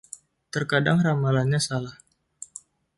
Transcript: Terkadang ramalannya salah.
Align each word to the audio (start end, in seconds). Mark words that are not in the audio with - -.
Terkadang 0.53 0.99
ramalannya 1.07 1.59
salah. 1.67 1.93